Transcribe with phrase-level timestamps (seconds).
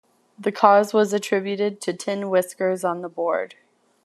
[0.39, 3.53] The cause was attributed to tin whiskers on the board.